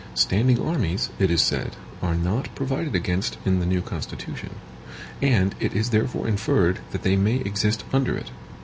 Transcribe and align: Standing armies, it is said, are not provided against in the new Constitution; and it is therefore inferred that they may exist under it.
Standing 0.15 0.59
armies, 0.59 1.11
it 1.19 1.29
is 1.29 1.43
said, 1.43 1.75
are 2.01 2.15
not 2.15 2.49
provided 2.55 2.95
against 2.95 3.37
in 3.45 3.59
the 3.59 3.67
new 3.67 3.83
Constitution; 3.83 4.55
and 5.21 5.53
it 5.59 5.75
is 5.75 5.91
therefore 5.91 6.27
inferred 6.27 6.79
that 6.89 7.03
they 7.03 7.15
may 7.15 7.35
exist 7.35 7.83
under 7.93 8.17
it. 8.17 8.31